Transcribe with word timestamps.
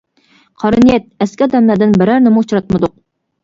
قارا 0.63 0.79
نىيەت، 0.85 1.05
ئەسكى 1.25 1.47
ئادەملەردىن 1.49 1.95
بىرەرنىمۇ 2.03 2.47
ئۇچراتمىدۇق. 2.47 3.01